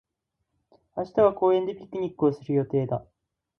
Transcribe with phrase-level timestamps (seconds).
[0.97, 3.05] 明日は公園でピクニックをする予定だ。